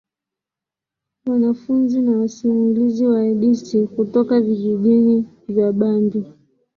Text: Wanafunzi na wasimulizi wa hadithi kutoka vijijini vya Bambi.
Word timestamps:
Wanafunzi 1.25 2.01
na 2.01 2.11
wasimulizi 2.17 3.05
wa 3.07 3.19
hadithi 3.23 3.87
kutoka 3.87 4.41
vijijini 4.41 5.25
vya 5.47 5.71
Bambi. 5.73 6.25